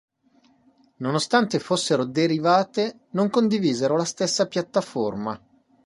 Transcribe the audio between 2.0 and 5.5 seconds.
derivate, non condivisero la stessa piattaforma.